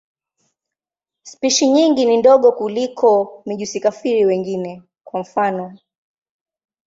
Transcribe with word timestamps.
Spishi 1.23 1.67
nyingi 1.67 2.05
ni 2.05 2.17
ndogo 2.17 2.51
kuliko 2.51 3.41
mijusi-kafiri 3.45 4.25
wengine, 4.25 4.83
kwa 5.03 5.19
mfano. 5.19 5.77